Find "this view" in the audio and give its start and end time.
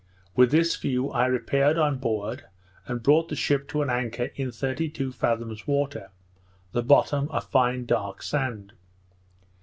0.49-1.11